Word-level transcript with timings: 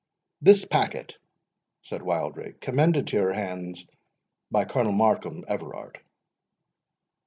"This 0.41 0.65
packet," 0.65 1.17
said 1.83 2.01
Wildrake, 2.01 2.59
"commended 2.59 3.05
to 3.05 3.17
your 3.17 3.33
hands 3.33 3.85
by 4.49 4.65
Colonel 4.65 4.93
Markham 4.93 5.45
Everard." 5.47 5.99